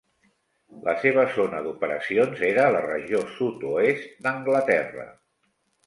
[0.87, 5.11] La seva zona d'operacions era la regió sud-oest d'Anglaterra.